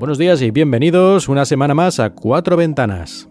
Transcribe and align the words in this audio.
Buenos 0.00 0.16
días 0.16 0.40
y 0.40 0.50
bienvenidos 0.50 1.28
una 1.28 1.44
semana 1.44 1.74
más 1.74 2.00
a 2.00 2.14
Cuatro 2.14 2.56
Ventanas. 2.56 3.28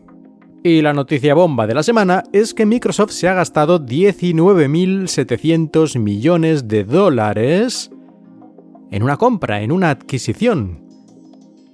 Y 0.63 0.83
la 0.83 0.93
noticia 0.93 1.33
bomba 1.33 1.65
de 1.65 1.73
la 1.73 1.81
semana 1.81 2.21
es 2.31 2.53
que 2.53 2.67
Microsoft 2.67 3.09
se 3.09 3.27
ha 3.27 3.33
gastado 3.33 3.83
19.700 3.83 5.97
millones 5.97 6.67
de 6.67 6.83
dólares 6.83 7.89
en 8.91 9.01
una 9.01 9.17
compra, 9.17 9.63
en 9.63 9.71
una 9.71 9.89
adquisición. 9.89 10.85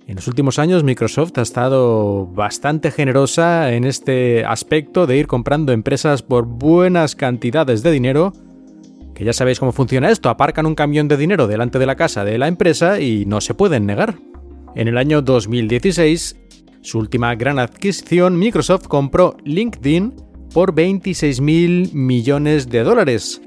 En 0.07 0.15
los 0.15 0.29
últimos 0.29 0.59
años 0.59 0.85
Microsoft 0.85 1.37
ha 1.39 1.41
estado 1.41 2.27
bastante 2.27 2.89
generosa 2.89 3.73
en 3.73 3.83
este 3.83 4.45
aspecto 4.45 5.07
de 5.07 5.17
ir 5.17 5.27
comprando 5.27 5.73
empresas 5.73 6.23
por 6.23 6.45
buenas 6.45 7.17
cantidades 7.17 7.83
de 7.83 7.91
dinero, 7.91 8.31
que 9.13 9.25
ya 9.25 9.33
sabéis 9.33 9.59
cómo 9.59 9.73
funciona 9.73 10.09
esto, 10.09 10.29
aparcan 10.29 10.65
un 10.65 10.75
camión 10.75 11.09
de 11.09 11.17
dinero 11.17 11.47
delante 11.47 11.79
de 11.79 11.85
la 11.85 11.97
casa 11.97 12.23
de 12.23 12.37
la 12.37 12.47
empresa 12.47 13.01
y 13.01 13.25
no 13.25 13.41
se 13.41 13.55
pueden 13.55 13.85
negar. 13.85 14.15
En 14.75 14.87
el 14.87 14.97
año 14.97 15.21
2016 15.21 16.35
su 16.85 16.99
última 16.99 17.33
gran 17.33 17.57
adquisición, 17.57 18.37
Microsoft 18.37 18.87
compró 18.87 19.35
LinkedIn 19.43 20.13
por 20.53 20.75
26.000 20.75 21.93
millones 21.93 22.69
de 22.69 22.83
dólares. 22.83 23.41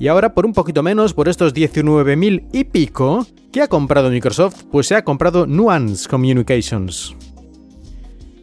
Y 0.00 0.08
ahora 0.08 0.32
por 0.32 0.46
un 0.46 0.54
poquito 0.54 0.82
menos, 0.82 1.12
por 1.12 1.28
estos 1.28 1.52
19.000 1.52 2.48
y 2.50 2.64
pico, 2.64 3.26
¿qué 3.52 3.60
ha 3.60 3.68
comprado 3.68 4.10
Microsoft? 4.10 4.64
Pues 4.72 4.86
se 4.86 4.94
ha 4.94 5.04
comprado 5.04 5.46
Nuance 5.46 6.08
Communications 6.08 7.14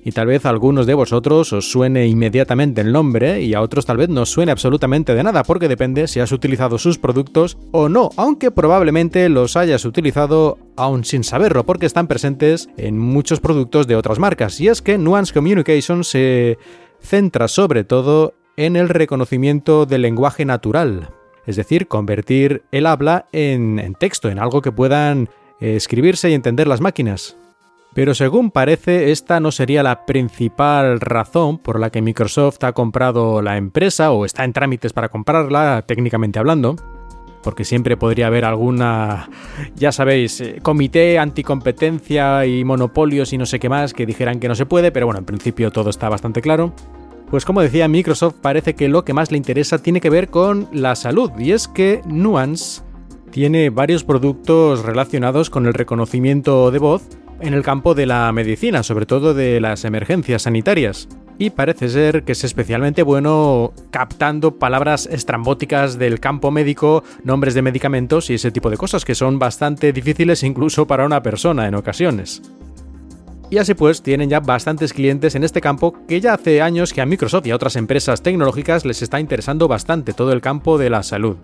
y 0.06 0.12
tal 0.12 0.28
vez 0.28 0.46
a 0.46 0.50
algunos 0.50 0.86
de 0.86 0.94
vosotros 0.94 1.52
os 1.52 1.72
suene 1.72 2.06
inmediatamente 2.06 2.82
el 2.82 2.94
nombre 2.94 3.42
y 3.42 3.56
a 3.56 3.62
otros 3.62 3.88
tal 3.88 3.98
vez 3.98 4.08
no 4.08 4.28
suene 4.28 4.52
absolutamente 4.52 5.16
de 5.16 5.24
nada 5.24 5.44
porque 5.44 5.68
depende 5.68 6.08
si 6.08 6.20
has 6.20 6.32
utilizado 6.32 6.78
sus 6.78 7.00
productos 7.00 7.58
o 7.72 7.90
no, 7.90 8.12
aunque 8.16 8.52
probablemente 8.52 9.28
los 9.30 9.58
hayas 9.58 9.84
utilizado 9.84 10.60
aún 10.78 11.04
sin 11.06 11.24
saberlo 11.24 11.66
porque 11.66 11.88
están 11.88 12.08
presentes 12.08 12.70
en 12.78 13.00
muchos 13.00 13.40
productos 13.40 13.88
de 13.88 13.96
otras 13.96 14.20
marcas. 14.20 14.62
Y 14.62 14.68
es 14.68 14.84
que 14.84 15.00
Nuance 15.00 15.34
Communication 15.34 16.04
se 16.04 16.60
centra 17.02 17.48
sobre 17.48 17.84
todo 17.84 18.36
en 18.58 18.76
el 18.76 18.90
reconocimiento 18.90 19.88
del 19.88 20.04
lenguaje 20.04 20.46
natural, 20.46 21.10
es 21.48 21.56
decir, 21.56 21.88
convertir 21.88 22.62
el 22.72 22.86
habla 22.86 23.26
en, 23.32 23.96
texto, 24.00 24.30
en 24.30 24.38
algo 24.38 24.62
que 24.62 24.72
puedan 24.72 25.30
eh, 25.60 25.76
escribirse 25.76 26.30
y 26.30 26.34
entender 26.34 26.68
las 26.68 26.80
máquinas. 26.80 27.38
Pero 27.96 28.14
según 28.14 28.52
parece, 28.52 29.14
esta 29.14 29.40
no 29.40 29.54
sería 29.54 29.82
la 29.82 30.06
principal 30.06 31.00
razón 31.00 31.58
por 31.58 31.80
la 31.80 31.92
que 31.92 32.02
Microsoft 32.02 32.62
ha 32.66 32.74
comprado 32.74 33.42
la 33.42 33.56
empresa 33.56 34.12
o 34.12 34.26
está 34.26 34.44
en 34.44 34.52
trámites 34.52 34.92
para 34.92 35.08
comprarla, 35.08 35.82
técnicamente 35.88 36.38
hablando. 36.38 36.76
Porque 37.42 37.64
siempre 37.64 37.96
podría 37.96 38.28
haber 38.28 38.44
alguna, 38.44 39.30
ya 39.76 39.94
sabéis, 39.94 40.42
eh, 40.42 40.60
comité 40.62 41.18
anticompetencia 41.18 42.46
y 42.46 42.66
monopolios 42.66 43.32
y 43.32 43.38
no 43.38 43.46
sé 43.46 43.60
qué 43.60 43.70
más 43.70 43.94
que 43.94 44.06
dijeran 44.06 44.42
que 44.42 44.50
no 44.50 44.56
se 44.56 44.66
puede, 44.66 44.92
pero 44.92 45.06
bueno, 45.06 45.20
en 45.20 45.26
principio 45.26 45.72
todo 45.72 45.90
está 45.90 46.10
bastante 46.10 46.42
claro. 46.42 46.74
Pues 47.30 47.46
como 47.46 47.62
decía, 47.62 47.88
Microsoft 47.88 48.36
parece 48.42 48.76
que 48.76 48.90
lo 48.90 49.06
que 49.06 49.14
más 49.14 49.32
le 49.32 49.38
interesa 49.38 49.82
tiene 49.82 50.02
que 50.02 50.10
ver 50.10 50.30
con 50.30 50.68
la 50.74 50.96
salud, 50.96 51.32
y 51.40 51.54
es 51.54 51.70
que 51.70 52.02
Nuance 52.06 52.82
tiene 53.32 53.70
varios 53.70 54.04
productos 54.04 54.84
relacionados 54.84 55.50
con 55.50 55.66
el 55.66 55.74
reconocimiento 55.74 56.72
de 56.72 56.80
voz 56.80 57.08
en 57.40 57.54
el 57.54 57.64
campo 57.64 57.94
de 57.94 58.06
la 58.06 58.32
medicina, 58.32 58.84
sobre 58.84 59.06
todo 59.06 59.34
de 59.34 59.60
las 59.60 59.86
emergencias 59.86 60.44
sanitarias. 60.44 61.08
Y 61.38 61.50
parece 61.50 61.90
ser 61.90 62.24
que 62.24 62.32
es 62.32 62.44
especialmente 62.46 63.04
bueno 63.04 63.74
captando 63.92 64.58
palabras 64.58 65.06
estrambóticas 65.12 66.00
del 66.00 66.22
campo 66.22 66.50
médico, 66.50 67.04
nombres 67.24 67.54
de 67.54 67.62
medicamentos 67.62 68.30
y 68.30 68.36
ese 68.36 68.52
tipo 68.52 68.70
de 68.70 68.78
cosas 68.78 69.04
que 69.04 69.16
son 69.16 69.38
bastante 69.38 69.92
difíciles 69.92 70.44
incluso 70.44 70.88
para 70.88 71.06
una 71.06 71.22
persona 71.22 71.68
en 71.68 71.76
ocasiones. 71.76 72.42
Y 73.50 73.58
así 73.58 73.74
pues 73.74 74.02
tienen 74.02 74.30
ya 74.30 74.40
bastantes 74.40 74.94
clientes 74.94 75.36
en 75.36 75.44
este 75.44 75.62
campo 75.62 75.94
que 76.08 76.22
ya 76.22 76.34
hace 76.34 76.62
años 76.62 76.94
que 76.94 77.02
a 77.02 77.06
Microsoft 77.06 77.46
y 77.48 77.52
a 77.52 77.56
otras 77.56 77.76
empresas 77.76 78.22
tecnológicas 78.22 78.86
les 78.86 79.02
está 79.02 79.20
interesando 79.20 79.68
bastante 79.68 80.14
todo 80.14 80.32
el 80.32 80.42
campo 80.42 80.78
de 80.78 80.90
la 80.90 81.04
salud. 81.04 81.38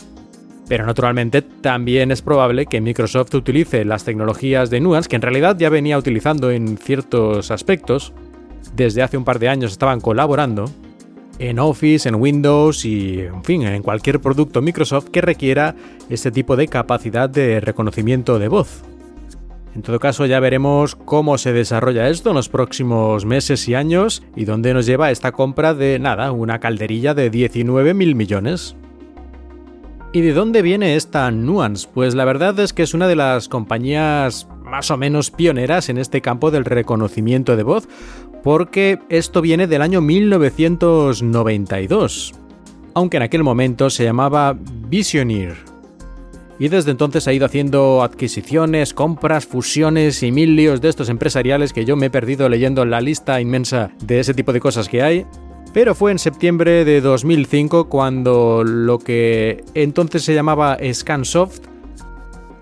Pero 0.71 0.85
naturalmente 0.85 1.41
también 1.41 2.11
es 2.11 2.21
probable 2.21 2.65
que 2.65 2.79
Microsoft 2.79 3.35
utilice 3.35 3.83
las 3.83 4.05
tecnologías 4.05 4.69
de 4.69 4.79
Nuance, 4.79 5.09
que 5.09 5.17
en 5.17 5.21
realidad 5.21 5.57
ya 5.59 5.69
venía 5.69 5.97
utilizando 5.97 6.49
en 6.49 6.77
ciertos 6.77 7.51
aspectos. 7.51 8.13
Desde 8.73 9.01
hace 9.01 9.17
un 9.17 9.25
par 9.25 9.37
de 9.39 9.49
años 9.49 9.73
estaban 9.73 9.99
colaborando 9.99 10.71
en 11.39 11.59
Office, 11.59 12.07
en 12.07 12.15
Windows 12.15 12.85
y, 12.85 13.19
en 13.19 13.43
fin, 13.43 13.63
en 13.63 13.83
cualquier 13.83 14.21
producto 14.21 14.61
Microsoft 14.61 15.09
que 15.09 15.19
requiera 15.19 15.75
este 16.07 16.31
tipo 16.31 16.55
de 16.55 16.69
capacidad 16.69 17.29
de 17.29 17.59
reconocimiento 17.59 18.39
de 18.39 18.47
voz. 18.47 18.81
En 19.75 19.81
todo 19.81 19.99
caso, 19.99 20.25
ya 20.25 20.39
veremos 20.39 20.95
cómo 20.95 21.37
se 21.37 21.51
desarrolla 21.51 22.07
esto 22.07 22.29
en 22.29 22.37
los 22.37 22.47
próximos 22.47 23.25
meses 23.25 23.67
y 23.67 23.75
años 23.75 24.23
y 24.37 24.45
dónde 24.45 24.73
nos 24.73 24.85
lleva 24.85 25.11
esta 25.11 25.33
compra 25.33 25.73
de 25.73 25.99
nada, 25.99 26.31
una 26.31 26.61
calderilla 26.61 27.13
de 27.13 27.29
19 27.29 27.93
mil 27.93 28.15
millones. 28.15 28.77
¿Y 30.13 30.19
de 30.19 30.33
dónde 30.33 30.61
viene 30.61 30.97
esta 30.97 31.31
Nuance? 31.31 31.87
Pues 31.93 32.15
la 32.15 32.25
verdad 32.25 32.59
es 32.59 32.73
que 32.73 32.83
es 32.83 32.93
una 32.93 33.07
de 33.07 33.15
las 33.15 33.47
compañías 33.47 34.45
más 34.61 34.91
o 34.91 34.97
menos 34.97 35.31
pioneras 35.31 35.87
en 35.87 35.97
este 35.97 36.19
campo 36.19 36.51
del 36.51 36.65
reconocimiento 36.65 37.55
de 37.55 37.63
voz, 37.63 37.87
porque 38.43 38.99
esto 39.07 39.41
viene 39.41 39.67
del 39.67 39.81
año 39.81 40.01
1992, 40.01 42.33
aunque 42.93 43.15
en 43.17 43.23
aquel 43.23 43.43
momento 43.43 43.89
se 43.89 44.03
llamaba 44.03 44.57
Visioneer. 44.89 45.55
Y 46.59 46.67
desde 46.67 46.91
entonces 46.91 47.25
ha 47.29 47.33
ido 47.33 47.45
haciendo 47.45 48.03
adquisiciones, 48.03 48.93
compras, 48.93 49.45
fusiones 49.45 50.23
y 50.23 50.33
mil 50.33 50.57
líos 50.57 50.81
de 50.81 50.89
estos 50.89 51.07
empresariales 51.07 51.71
que 51.71 51.85
yo 51.85 51.95
me 51.95 52.07
he 52.07 52.09
perdido 52.09 52.49
leyendo 52.49 52.83
la 52.83 52.99
lista 52.99 53.39
inmensa 53.39 53.91
de 54.03 54.19
ese 54.19 54.33
tipo 54.33 54.51
de 54.51 54.59
cosas 54.59 54.89
que 54.89 55.01
hay. 55.01 55.25
Pero 55.73 55.95
fue 55.95 56.11
en 56.11 56.19
septiembre 56.19 56.83
de 56.83 56.99
2005 56.99 57.87
cuando 57.87 58.63
lo 58.65 58.99
que 58.99 59.63
entonces 59.73 60.23
se 60.23 60.33
llamaba 60.33 60.77
Scansoft 60.91 61.61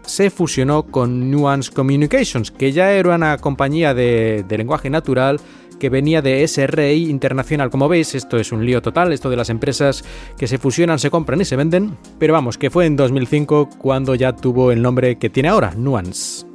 se 0.10 0.30
fusionó 0.30 0.84
con 0.84 1.30
Nuance 1.32 1.72
Communications, 1.72 2.52
que 2.52 2.72
ya 2.72 2.92
era 2.92 3.16
una 3.16 3.38
compañía 3.38 3.94
de, 3.94 4.44
lenguaje 4.50 4.90
natural 4.90 5.40
que 5.80 5.90
venía 5.90 6.22
de 6.22 6.46
SRI 6.46 7.10
Internacional. 7.10 7.70
Como 7.70 7.88
veis, 7.88 8.14
esto 8.14 8.38
es 8.38 8.52
un 8.52 8.66
lío 8.66 8.82
total, 8.82 9.14
esto 9.14 9.30
de 9.30 9.38
las 9.38 9.50
empresas 9.50 10.04
que 10.38 10.48
se 10.48 10.58
fusionan, 10.58 11.00
se 11.00 11.10
compran 11.10 11.40
y 11.40 11.46
se 11.46 11.56
venden. 11.56 11.98
Pero 12.18 12.34
vamos, 12.34 12.58
que 12.58 12.70
fue 12.70 12.86
en 12.86 12.96
2005 12.96 13.70
cuando 13.78 14.14
ya 14.16 14.36
tuvo 14.36 14.72
el 14.72 14.82
nombre 14.82 15.18
que 15.18 15.30
tiene 15.30 15.50
ahora, 15.50 15.74
Nuance. 15.78 16.46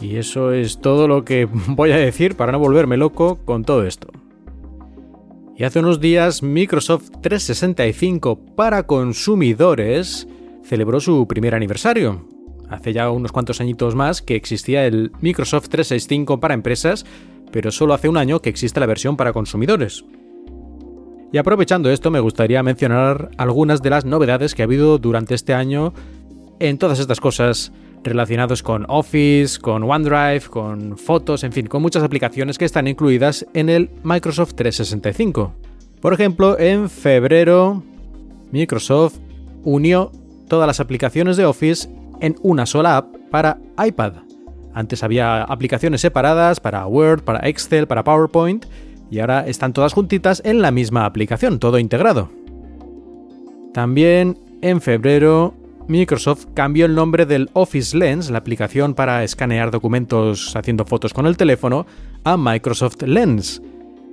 Y 0.00 0.16
eso 0.16 0.52
es 0.52 0.80
todo 0.80 1.08
lo 1.08 1.24
que 1.24 1.48
voy 1.68 1.90
a 1.90 1.96
decir 1.96 2.36
para 2.36 2.52
no 2.52 2.58
volverme 2.58 2.96
loco 2.96 3.38
con 3.44 3.64
todo 3.64 3.84
esto. 3.84 4.08
Y 5.58 5.64
hace 5.64 5.80
unos 5.80 5.98
días 5.98 6.40
Microsoft 6.40 7.10
365 7.20 8.38
para 8.54 8.84
consumidores 8.84 10.28
celebró 10.62 11.00
su 11.00 11.26
primer 11.26 11.52
aniversario. 11.56 12.28
Hace 12.70 12.92
ya 12.92 13.10
unos 13.10 13.32
cuantos 13.32 13.60
añitos 13.60 13.96
más 13.96 14.22
que 14.22 14.36
existía 14.36 14.86
el 14.86 15.10
Microsoft 15.20 15.68
365 15.68 16.38
para 16.38 16.54
empresas, 16.54 17.04
pero 17.50 17.72
solo 17.72 17.92
hace 17.92 18.08
un 18.08 18.18
año 18.18 18.40
que 18.40 18.50
existe 18.50 18.78
la 18.78 18.86
versión 18.86 19.16
para 19.16 19.32
consumidores. 19.32 20.04
Y 21.32 21.38
aprovechando 21.38 21.90
esto 21.90 22.12
me 22.12 22.20
gustaría 22.20 22.62
mencionar 22.62 23.32
algunas 23.36 23.82
de 23.82 23.90
las 23.90 24.04
novedades 24.04 24.54
que 24.54 24.62
ha 24.62 24.66
habido 24.66 24.98
durante 24.98 25.34
este 25.34 25.54
año 25.54 25.92
en 26.60 26.78
todas 26.78 27.00
estas 27.00 27.18
cosas 27.18 27.72
relacionados 28.04 28.62
con 28.62 28.84
Office, 28.88 29.58
con 29.60 29.82
OneDrive, 29.82 30.42
con 30.50 30.96
fotos, 30.96 31.44
en 31.44 31.52
fin, 31.52 31.66
con 31.66 31.82
muchas 31.82 32.02
aplicaciones 32.02 32.58
que 32.58 32.64
están 32.64 32.86
incluidas 32.86 33.46
en 33.54 33.68
el 33.68 33.90
Microsoft 34.02 34.54
365. 34.54 35.52
Por 36.00 36.14
ejemplo, 36.14 36.58
en 36.58 36.88
febrero, 36.88 37.82
Microsoft 38.52 39.16
unió 39.64 40.12
todas 40.48 40.66
las 40.66 40.80
aplicaciones 40.80 41.36
de 41.36 41.44
Office 41.44 41.88
en 42.20 42.36
una 42.42 42.66
sola 42.66 42.98
app 42.98 43.16
para 43.30 43.58
iPad. 43.84 44.12
Antes 44.74 45.02
había 45.02 45.42
aplicaciones 45.42 46.00
separadas 46.00 46.60
para 46.60 46.86
Word, 46.86 47.22
para 47.22 47.40
Excel, 47.48 47.86
para 47.86 48.04
PowerPoint 48.04 48.66
y 49.10 49.20
ahora 49.20 49.46
están 49.46 49.72
todas 49.72 49.92
juntitas 49.92 50.42
en 50.44 50.62
la 50.62 50.70
misma 50.70 51.04
aplicación, 51.04 51.58
todo 51.58 51.78
integrado. 51.78 52.30
También 53.72 54.38
en 54.60 54.80
febrero 54.80 55.54
Microsoft 55.88 56.48
cambió 56.52 56.84
el 56.84 56.94
nombre 56.94 57.24
del 57.24 57.48
Office 57.54 57.96
Lens, 57.96 58.30
la 58.30 58.38
aplicación 58.38 58.92
para 58.92 59.24
escanear 59.24 59.70
documentos 59.70 60.54
haciendo 60.54 60.84
fotos 60.84 61.14
con 61.14 61.26
el 61.26 61.38
teléfono, 61.38 61.86
a 62.24 62.36
Microsoft 62.36 63.02
Lens. 63.02 63.62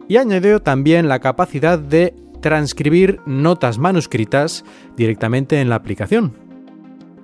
Y 0.07 0.15
añadió 0.15 0.61
también 0.61 1.09
la 1.09 1.19
capacidad 1.19 1.77
de 1.77 2.15
transcribir 2.41 3.19
notas 3.25 3.77
manuscritas 3.77 4.63
directamente 4.95 5.59
en 5.59 5.67
la 5.67 5.75
aplicación. 5.75 6.33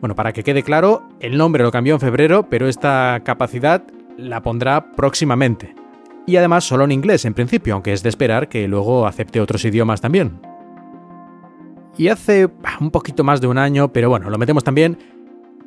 Bueno, 0.01 0.15
para 0.15 0.33
que 0.33 0.43
quede 0.43 0.63
claro, 0.63 1.07
el 1.21 1.37
nombre 1.37 1.63
lo 1.63 1.71
cambió 1.71 1.93
en 1.93 2.01
febrero, 2.01 2.47
pero 2.49 2.67
esta 2.67 3.21
capacidad 3.23 3.83
la 4.17 4.41
pondrá 4.41 4.91
próximamente. 4.91 5.75
Y 6.27 6.35
además 6.35 6.65
solo 6.65 6.83
en 6.83 6.91
inglés 6.91 7.23
en 7.23 7.33
principio, 7.33 7.75
aunque 7.75 7.93
es 7.93 8.03
de 8.03 8.09
esperar 8.09 8.49
que 8.49 8.67
luego 8.67 9.07
acepte 9.07 9.39
otros 9.39 9.63
idiomas 9.63 10.01
también. 10.01 10.50
Y 11.97 12.07
hace 12.07 12.49
un 12.79 12.91
poquito 12.91 13.23
más 13.23 13.41
de 13.41 13.47
un 13.47 13.57
año, 13.57 13.91
pero 13.91 14.09
bueno, 14.09 14.29
lo 14.29 14.37
metemos 14.37 14.63
también, 14.63 14.97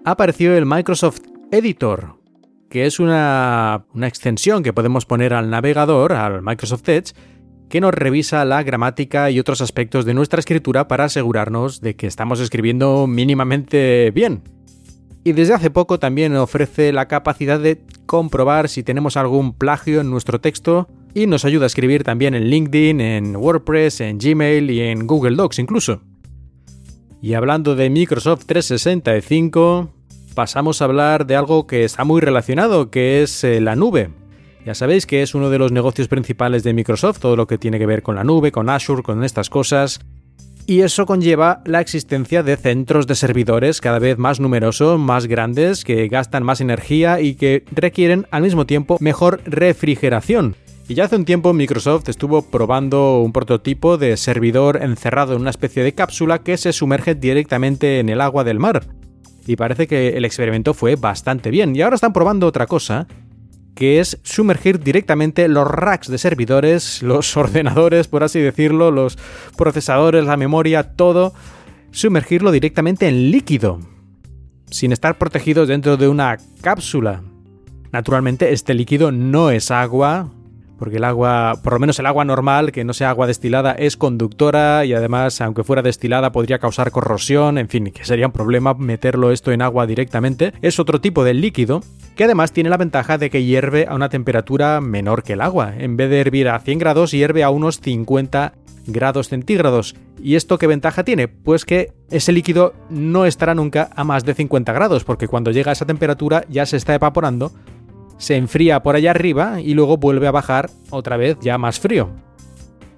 apareció 0.04 0.56
el 0.56 0.66
Microsoft 0.66 1.20
Editor, 1.50 2.16
que 2.70 2.86
es 2.86 2.98
una, 2.98 3.84
una 3.94 4.08
extensión 4.08 4.62
que 4.62 4.72
podemos 4.72 5.06
poner 5.06 5.34
al 5.34 5.50
navegador, 5.50 6.12
al 6.12 6.42
Microsoft 6.42 6.88
Edge, 6.88 7.12
que 7.68 7.80
nos 7.80 7.94
revisa 7.94 8.44
la 8.44 8.62
gramática 8.62 9.30
y 9.30 9.38
otros 9.38 9.60
aspectos 9.60 10.04
de 10.04 10.14
nuestra 10.14 10.40
escritura 10.40 10.88
para 10.88 11.04
asegurarnos 11.04 11.80
de 11.80 11.96
que 11.96 12.06
estamos 12.06 12.40
escribiendo 12.40 13.06
mínimamente 13.06 14.10
bien. 14.12 14.42
Y 15.24 15.32
desde 15.32 15.54
hace 15.54 15.70
poco 15.70 15.98
también 15.98 16.36
ofrece 16.36 16.92
la 16.92 17.08
capacidad 17.08 17.58
de 17.58 17.80
comprobar 18.04 18.68
si 18.68 18.82
tenemos 18.82 19.16
algún 19.16 19.54
plagio 19.54 20.02
en 20.02 20.10
nuestro 20.10 20.40
texto 20.40 20.86
y 21.14 21.26
nos 21.26 21.44
ayuda 21.44 21.64
a 21.64 21.66
escribir 21.66 22.04
también 22.04 22.34
en 22.34 22.44
LinkedIn, 22.44 23.00
en 23.00 23.36
WordPress, 23.36 24.02
en 24.02 24.18
Gmail 24.18 24.70
y 24.70 24.80
en 24.80 25.06
Google 25.06 25.36
Docs 25.36 25.58
incluso. 25.58 26.02
Y 27.20 27.34
hablando 27.34 27.74
de 27.74 27.90
Microsoft 27.90 28.44
365, 28.46 29.90
pasamos 30.34 30.82
a 30.82 30.84
hablar 30.84 31.26
de 31.26 31.36
algo 31.36 31.66
que 31.66 31.84
está 31.84 32.04
muy 32.04 32.20
relacionado, 32.20 32.90
que 32.90 33.22
es 33.22 33.44
eh, 33.44 33.60
la 33.60 33.76
nube. 33.76 34.10
Ya 34.64 34.74
sabéis 34.74 35.06
que 35.06 35.22
es 35.22 35.34
uno 35.34 35.50
de 35.50 35.58
los 35.58 35.72
negocios 35.72 36.08
principales 36.08 36.62
de 36.64 36.72
Microsoft, 36.72 37.20
todo 37.20 37.36
lo 37.36 37.46
que 37.46 37.58
tiene 37.58 37.78
que 37.78 37.86
ver 37.86 38.02
con 38.02 38.16
la 38.16 38.24
nube, 38.24 38.50
con 38.50 38.70
Azure, 38.70 39.02
con 39.02 39.22
estas 39.22 39.50
cosas. 39.50 40.00
Y 40.66 40.80
eso 40.80 41.04
conlleva 41.04 41.60
la 41.66 41.82
existencia 41.82 42.42
de 42.42 42.56
centros 42.56 43.06
de 43.06 43.14
servidores 43.14 43.82
cada 43.82 43.98
vez 43.98 44.16
más 44.16 44.40
numerosos, 44.40 44.98
más 44.98 45.26
grandes, 45.26 45.84
que 45.84 46.08
gastan 46.08 46.42
más 46.42 46.62
energía 46.62 47.20
y 47.20 47.34
que 47.34 47.64
requieren 47.70 48.26
al 48.30 48.42
mismo 48.42 48.64
tiempo 48.64 48.96
mejor 49.00 49.42
refrigeración. 49.44 50.56
Y 50.86 50.94
ya 50.94 51.04
hace 51.04 51.16
un 51.16 51.24
tiempo 51.24 51.54
Microsoft 51.54 52.10
estuvo 52.10 52.42
probando 52.42 53.20
un 53.20 53.32
prototipo 53.32 53.96
de 53.96 54.18
servidor 54.18 54.82
encerrado 54.82 55.34
en 55.34 55.40
una 55.40 55.48
especie 55.48 55.82
de 55.82 55.94
cápsula 55.94 56.40
que 56.40 56.58
se 56.58 56.74
sumerge 56.74 57.14
directamente 57.14 58.00
en 58.00 58.10
el 58.10 58.20
agua 58.20 58.44
del 58.44 58.58
mar. 58.58 58.86
Y 59.46 59.56
parece 59.56 59.86
que 59.86 60.08
el 60.10 60.26
experimento 60.26 60.74
fue 60.74 60.96
bastante 60.96 61.50
bien. 61.50 61.74
Y 61.74 61.80
ahora 61.80 61.94
están 61.94 62.12
probando 62.12 62.46
otra 62.46 62.66
cosa, 62.66 63.06
que 63.74 63.98
es 63.98 64.20
sumergir 64.24 64.78
directamente 64.78 65.48
los 65.48 65.66
racks 65.66 66.08
de 66.08 66.18
servidores, 66.18 67.02
los 67.02 67.34
ordenadores, 67.38 68.06
por 68.06 68.22
así 68.22 68.40
decirlo, 68.40 68.90
los 68.90 69.16
procesadores, 69.56 70.26
la 70.26 70.36
memoria, 70.36 70.82
todo, 70.82 71.32
sumergirlo 71.92 72.52
directamente 72.52 73.08
en 73.08 73.30
líquido, 73.30 73.80
sin 74.70 74.92
estar 74.92 75.16
protegidos 75.16 75.68
dentro 75.68 75.96
de 75.96 76.08
una 76.08 76.36
cápsula. 76.60 77.22
Naturalmente, 77.90 78.52
este 78.52 78.74
líquido 78.74 79.12
no 79.12 79.50
es 79.50 79.70
agua, 79.70 80.30
porque 80.78 80.96
el 80.96 81.04
agua, 81.04 81.54
por 81.62 81.74
lo 81.74 81.78
menos 81.78 81.98
el 81.98 82.06
agua 82.06 82.24
normal, 82.24 82.72
que 82.72 82.84
no 82.84 82.92
sea 82.92 83.10
agua 83.10 83.26
destilada, 83.26 83.72
es 83.72 83.96
conductora 83.96 84.84
y 84.84 84.92
además, 84.92 85.40
aunque 85.40 85.64
fuera 85.64 85.82
destilada, 85.82 86.32
podría 86.32 86.58
causar 86.58 86.90
corrosión, 86.90 87.58
en 87.58 87.68
fin, 87.68 87.90
que 87.92 88.04
sería 88.04 88.26
un 88.26 88.32
problema 88.32 88.74
meterlo 88.74 89.30
esto 89.30 89.52
en 89.52 89.62
agua 89.62 89.86
directamente. 89.86 90.52
Es 90.62 90.78
otro 90.78 91.00
tipo 91.00 91.24
de 91.24 91.34
líquido 91.34 91.82
que 92.16 92.24
además 92.24 92.52
tiene 92.52 92.70
la 92.70 92.76
ventaja 92.76 93.18
de 93.18 93.30
que 93.30 93.44
hierve 93.44 93.86
a 93.88 93.94
una 93.94 94.08
temperatura 94.08 94.80
menor 94.80 95.22
que 95.22 95.34
el 95.34 95.40
agua. 95.40 95.74
En 95.76 95.96
vez 95.96 96.10
de 96.10 96.20
hervir 96.20 96.48
a 96.48 96.58
100 96.58 96.78
grados, 96.78 97.10
hierve 97.10 97.42
a 97.42 97.50
unos 97.50 97.80
50 97.80 98.54
grados 98.86 99.28
centígrados. 99.28 99.94
¿Y 100.22 100.36
esto 100.36 100.58
qué 100.58 100.66
ventaja 100.66 101.04
tiene? 101.04 101.28
Pues 101.28 101.64
que 101.64 101.92
ese 102.10 102.32
líquido 102.32 102.74
no 102.90 103.26
estará 103.26 103.54
nunca 103.54 103.90
a 103.94 104.04
más 104.04 104.24
de 104.24 104.34
50 104.34 104.72
grados, 104.72 105.04
porque 105.04 105.28
cuando 105.28 105.50
llega 105.50 105.70
a 105.70 105.72
esa 105.72 105.86
temperatura 105.86 106.44
ya 106.48 106.66
se 106.66 106.76
está 106.76 106.94
evaporando 106.94 107.52
se 108.18 108.36
enfría 108.36 108.82
por 108.82 108.96
allá 108.96 109.10
arriba 109.10 109.60
y 109.60 109.74
luego 109.74 109.96
vuelve 109.96 110.26
a 110.26 110.32
bajar 110.32 110.70
otra 110.90 111.16
vez 111.16 111.38
ya 111.40 111.58
más 111.58 111.80
frío. 111.80 112.10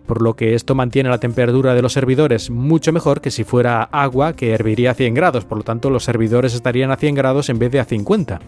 Por 0.06 0.22
lo 0.22 0.36
que 0.36 0.54
esto 0.54 0.74
mantiene 0.74 1.08
la 1.08 1.18
temperatura 1.18 1.74
de 1.74 1.82
los 1.82 1.92
servidores 1.92 2.48
mucho 2.48 2.92
mejor 2.92 3.20
que 3.20 3.32
si 3.32 3.42
fuera 3.42 3.82
agua 3.82 4.34
que 4.34 4.52
herviría 4.52 4.92
a 4.92 4.94
100 4.94 5.14
grados, 5.14 5.44
por 5.44 5.58
lo 5.58 5.64
tanto 5.64 5.90
los 5.90 6.04
servidores 6.04 6.54
estarían 6.54 6.92
a 6.92 6.96
100 6.96 7.14
grados 7.16 7.48
en 7.48 7.58
vez 7.58 7.72
de 7.72 7.80
a 7.80 7.84
50. 7.84 8.40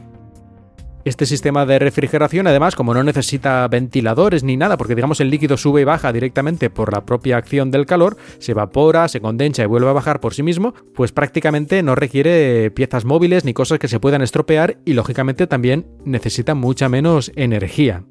Este 1.04 1.26
sistema 1.26 1.64
de 1.64 1.78
refrigeración, 1.78 2.46
además, 2.48 2.74
como 2.74 2.92
no 2.92 3.02
necesita 3.02 3.66
ventiladores 3.68 4.42
ni 4.42 4.56
nada, 4.56 4.76
porque 4.76 4.94
digamos 4.94 5.20
el 5.20 5.30
líquido 5.30 5.56
sube 5.56 5.80
y 5.80 5.84
baja 5.84 6.12
directamente 6.12 6.70
por 6.70 6.92
la 6.92 7.06
propia 7.06 7.36
acción 7.36 7.70
del 7.70 7.86
calor, 7.86 8.16
se 8.38 8.52
evapora, 8.52 9.08
se 9.08 9.20
condensa 9.20 9.62
y 9.62 9.66
vuelve 9.66 9.88
a 9.88 9.92
bajar 9.92 10.20
por 10.20 10.34
sí 10.34 10.42
mismo, 10.42 10.74
pues 10.94 11.12
prácticamente 11.12 11.82
no 11.82 11.94
requiere 11.94 12.70
piezas 12.72 13.04
móviles 13.04 13.44
ni 13.44 13.54
cosas 13.54 13.78
que 13.78 13.88
se 13.88 14.00
puedan 14.00 14.22
estropear 14.22 14.78
y 14.84 14.94
lógicamente 14.94 15.46
también 15.46 15.86
necesita 16.04 16.54
mucha 16.54 16.88
menos 16.88 17.32
energía. 17.36 18.04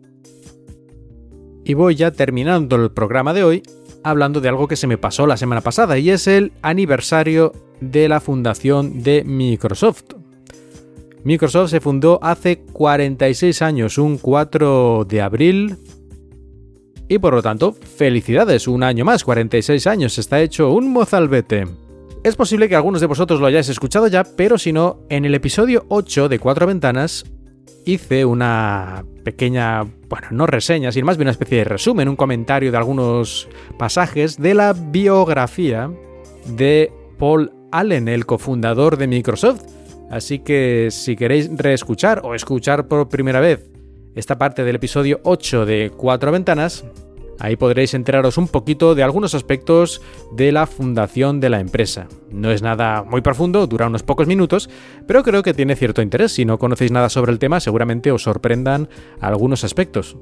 Y 1.66 1.74
voy 1.74 1.96
ya 1.96 2.12
terminando 2.12 2.78
el 2.78 2.92
programa 2.92 3.34
de 3.34 3.44
hoy 3.44 3.64
hablando 4.04 4.40
de 4.40 4.50
algo 4.50 4.68
que 4.68 4.78
se 4.78 4.88
me 4.88 4.98
pasó 4.98 5.28
la 5.28 5.38
semana 5.38 5.62
pasada 5.62 5.98
y 5.98 6.10
es 6.10 6.28
el 6.28 6.54
aniversario 6.62 7.52
de 7.82 8.08
la 8.08 8.22
fundación 8.22 9.04
de 9.04 9.24
Microsoft. 9.26 10.17
Microsoft 11.28 11.72
se 11.72 11.82
fundó 11.82 12.20
hace 12.22 12.60
46 12.72 13.62
años, 13.62 13.98
un 13.98 14.18
4 14.18 15.04
de 15.10 15.22
abril. 15.22 15.76
Y 17.10 17.20
por 17.20 17.34
lo 17.34 17.44
tanto, 17.44 17.74
felicidades, 17.74 18.66
un 18.66 18.82
año 18.82 19.04
más, 19.04 19.26
46 19.26 19.88
años, 19.88 20.18
está 20.18 20.40
hecho 20.40 20.72
un 20.72 20.90
mozalbete. 20.90 21.66
Es 22.24 22.38
posible 22.38 22.70
que 22.70 22.78
algunos 22.78 23.02
de 23.02 23.08
vosotros 23.08 23.42
lo 23.42 23.46
hayáis 23.46 23.68
escuchado 23.68 24.08
ya, 24.08 24.24
pero 24.24 24.58
si 24.58 24.72
no, 24.72 25.02
en 25.10 25.26
el 25.26 25.36
episodio 25.36 25.86
8 25.90 26.30
de 26.30 26.40
Cuatro 26.40 26.66
Ventanas 26.66 27.26
hice 27.86 28.24
una 28.24 29.04
pequeña, 29.26 29.84
bueno, 30.08 30.28
no 30.32 30.48
reseña, 30.48 30.94
sino 30.94 31.08
más 31.08 31.18
bien 31.18 31.26
una 31.26 31.32
especie 31.32 31.58
de 31.58 31.64
resumen, 31.66 32.08
un 32.08 32.16
comentario 32.16 32.72
de 32.72 32.78
algunos 32.78 33.50
pasajes 33.78 34.38
de 34.38 34.54
la 34.54 34.72
biografía 34.72 35.92
de 36.46 36.90
Paul 37.20 37.52
Allen, 37.74 38.08
el 38.08 38.26
cofundador 38.26 38.96
de 38.96 39.08
Microsoft, 39.08 39.77
Así 40.10 40.40
que 40.40 40.88
si 40.92 41.16
queréis 41.16 41.50
reescuchar 41.56 42.22
o 42.24 42.34
escuchar 42.34 42.88
por 42.88 43.10
primera 43.10 43.40
vez 43.40 43.70
esta 44.16 44.38
parte 44.38 44.64
del 44.64 44.76
episodio 44.76 45.20
8 45.24 45.66
de 45.66 45.92
Cuatro 45.96 46.32
Ventanas, 46.32 46.86
ahí 47.40 47.56
podréis 47.56 47.94
enteraros 47.94 48.38
un 48.38 48.48
poquito 48.48 48.96
de 48.96 49.04
algunos 49.04 49.36
aspectos 49.36 50.02
de 50.32 50.52
la 50.52 50.66
fundación 50.66 51.40
de 51.40 51.50
la 51.50 51.60
empresa. 51.60 52.08
No 52.32 52.52
es 52.52 52.62
nada 52.62 53.04
muy 53.04 53.22
profundo, 53.22 53.68
dura 53.68 53.88
unos 53.88 54.04
pocos 54.04 54.28
minutos, 54.28 54.70
pero 55.08 55.24
creo 55.24 55.44
que 55.44 55.54
tiene 55.54 55.76
cierto 55.76 56.02
interés. 56.02 56.32
Si 56.32 56.46
no 56.46 56.58
conocéis 56.58 56.92
nada 56.92 57.10
sobre 57.10 57.32
el 57.32 57.40
tema, 57.40 57.60
seguramente 57.60 58.12
os 58.12 58.24
sorprendan 58.24 58.90
algunos 59.20 59.64
aspectos. 59.64 60.18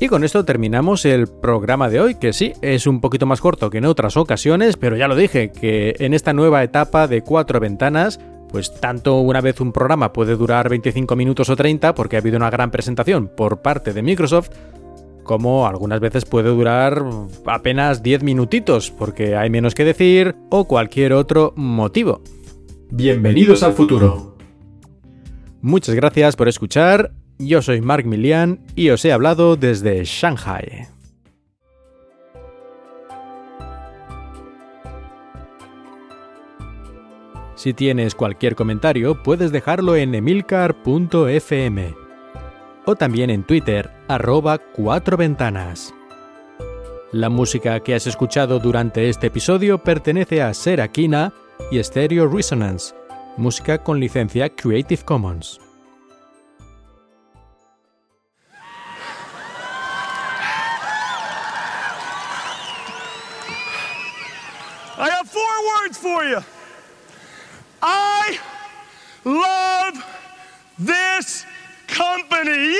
Y 0.00 0.06
con 0.06 0.22
esto 0.22 0.44
terminamos 0.44 1.04
el 1.04 1.26
programa 1.26 1.88
de 1.88 2.00
hoy, 2.00 2.14
que 2.14 2.32
sí, 2.32 2.52
es 2.62 2.86
un 2.86 3.00
poquito 3.00 3.26
más 3.26 3.40
corto 3.40 3.68
que 3.68 3.78
en 3.78 3.84
otras 3.84 4.16
ocasiones, 4.16 4.76
pero 4.76 4.96
ya 4.96 5.08
lo 5.08 5.16
dije, 5.16 5.50
que 5.50 5.96
en 5.98 6.14
esta 6.14 6.32
nueva 6.32 6.62
etapa 6.62 7.08
de 7.08 7.22
cuatro 7.22 7.58
ventanas, 7.58 8.20
pues 8.48 8.72
tanto 8.80 9.18
una 9.18 9.40
vez 9.40 9.60
un 9.60 9.72
programa 9.72 10.12
puede 10.12 10.36
durar 10.36 10.68
25 10.68 11.16
minutos 11.16 11.50
o 11.50 11.56
30 11.56 11.96
porque 11.96 12.14
ha 12.14 12.20
habido 12.20 12.36
una 12.36 12.48
gran 12.48 12.70
presentación 12.70 13.26
por 13.26 13.60
parte 13.60 13.92
de 13.92 14.02
Microsoft, 14.02 14.50
como 15.24 15.66
algunas 15.66 15.98
veces 15.98 16.24
puede 16.24 16.50
durar 16.50 17.04
apenas 17.44 18.00
10 18.00 18.22
minutitos 18.22 18.92
porque 18.92 19.34
hay 19.34 19.50
menos 19.50 19.74
que 19.74 19.84
decir 19.84 20.36
o 20.48 20.68
cualquier 20.68 21.12
otro 21.12 21.52
motivo. 21.56 22.22
Bienvenidos 22.90 23.64
al 23.64 23.72
futuro. 23.72 24.36
Muchas 25.60 25.96
gracias 25.96 26.36
por 26.36 26.46
escuchar 26.46 27.10
yo 27.38 27.62
soy 27.62 27.80
Mark 27.80 28.04
Milian 28.04 28.60
y 28.74 28.90
os 28.90 29.04
he 29.04 29.12
hablado 29.12 29.56
desde 29.56 30.04
Shanghai. 30.04 30.88
Si 37.54 37.74
tienes 37.74 38.14
cualquier 38.14 38.54
comentario, 38.54 39.22
puedes 39.22 39.50
dejarlo 39.50 39.96
en 39.96 40.14
emilcar.fm 40.14 41.94
o 42.86 42.96
también 42.96 43.28
en 43.28 43.44
Twitter, 43.44 43.90
arroba 44.08 44.58
cuatro 44.58 45.16
ventanas. 45.16 45.92
La 47.12 47.28
música 47.28 47.80
que 47.80 47.94
has 47.94 48.06
escuchado 48.06 48.60
durante 48.60 49.08
este 49.08 49.26
episodio 49.26 49.78
pertenece 49.78 50.40
a 50.40 50.54
Serakina 50.54 51.32
y 51.70 51.82
Stereo 51.82 52.28
Resonance 52.28 52.94
música 53.36 53.82
con 53.82 54.00
licencia 54.00 54.48
Creative 54.48 55.02
Commons. 55.04 55.60
I 65.00 65.10
have 65.10 65.30
four 65.30 65.42
words 65.84 65.96
for 65.96 66.24
you. 66.24 66.40
I 67.80 68.40
love 69.24 70.04
this 70.76 71.46
company. 71.86 72.74